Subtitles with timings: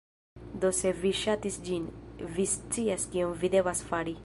[0.63, 1.85] Do se vi ŝatis ĝin,
[2.39, 4.19] vi scias kion vi devas fari